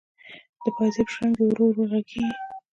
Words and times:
د 0.63 0.63
پایزیب 0.75 1.07
شرنګ 1.13 1.33
دی 1.37 1.43
ورو 1.47 1.65
ورو 1.69 1.83
ږغیږې 1.87 2.25